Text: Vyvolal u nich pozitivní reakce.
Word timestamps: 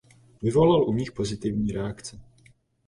Vyvolal 0.41 0.83
u 0.83 0.93
nich 0.93 1.11
pozitivní 1.11 1.71
reakce. 1.71 2.19